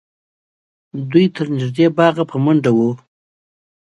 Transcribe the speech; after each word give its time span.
دوی 1.11 1.25
تر 1.35 1.45
نږدې 1.57 1.85
باغه 1.97 2.23
په 2.31 2.37
منډه 2.43 2.71
ول 2.75 2.93